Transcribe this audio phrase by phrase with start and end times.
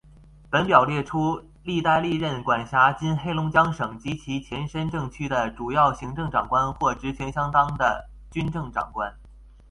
[0.49, 9.13] 本表列出历代历任管辖今黑龙江省及其前身政区的主要行政长官或职权相当的军政长官。